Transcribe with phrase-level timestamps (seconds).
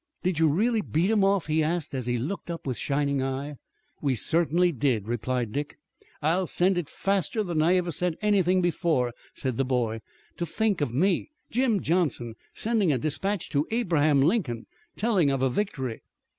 [0.23, 3.57] "Did you really beat 'em off?" he asked as he looked up with shining eye.
[4.01, 5.77] "We certainly did," replied Dick.
[6.23, 10.01] "I'll send it faster than I ever sent anything before," said the boy.
[10.37, 15.51] "To think of me, Jim Johnson, sending a dispatch to Abraham Lincoln, telling of a
[15.51, 16.01] victory!"